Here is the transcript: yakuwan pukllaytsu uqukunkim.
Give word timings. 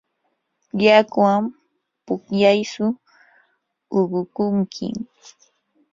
yakuwan 0.83 1.43
pukllaytsu 2.05 2.85
uqukunkim. 3.99 4.97